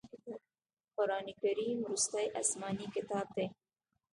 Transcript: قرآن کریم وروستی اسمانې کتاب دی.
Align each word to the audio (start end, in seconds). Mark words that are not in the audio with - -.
قرآن 0.95 1.27
کریم 1.41 1.77
وروستی 1.83 2.25
اسمانې 2.41 2.87
کتاب 2.95 3.27
دی. 3.35 3.47